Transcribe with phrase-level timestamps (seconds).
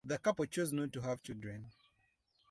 [0.03, 1.69] The couple chose not to have children.